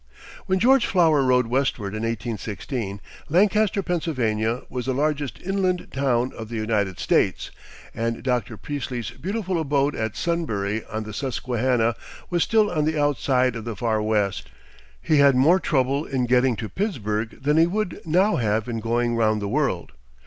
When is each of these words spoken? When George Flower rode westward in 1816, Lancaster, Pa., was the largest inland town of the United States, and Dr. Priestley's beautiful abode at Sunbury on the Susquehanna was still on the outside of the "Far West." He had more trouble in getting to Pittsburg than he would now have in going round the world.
When 0.47 0.57
George 0.57 0.87
Flower 0.87 1.21
rode 1.21 1.45
westward 1.45 1.93
in 1.93 2.01
1816, 2.01 2.99
Lancaster, 3.29 3.83
Pa., 3.83 3.99
was 4.67 4.87
the 4.87 4.95
largest 4.95 5.39
inland 5.43 5.89
town 5.93 6.33
of 6.35 6.49
the 6.49 6.55
United 6.55 6.97
States, 6.99 7.51
and 7.93 8.23
Dr. 8.23 8.57
Priestley's 8.57 9.11
beautiful 9.11 9.59
abode 9.59 9.93
at 9.95 10.15
Sunbury 10.15 10.83
on 10.85 11.03
the 11.03 11.13
Susquehanna 11.13 11.95
was 12.31 12.41
still 12.41 12.71
on 12.71 12.85
the 12.85 12.99
outside 12.99 13.55
of 13.55 13.63
the 13.63 13.75
"Far 13.75 14.01
West." 14.01 14.49
He 14.99 15.17
had 15.17 15.35
more 15.35 15.59
trouble 15.59 16.05
in 16.05 16.25
getting 16.25 16.55
to 16.55 16.67
Pittsburg 16.67 17.39
than 17.39 17.57
he 17.57 17.67
would 17.67 18.01
now 18.03 18.37
have 18.37 18.67
in 18.67 18.79
going 18.79 19.15
round 19.15 19.39
the 19.39 19.47
world. 19.47 19.91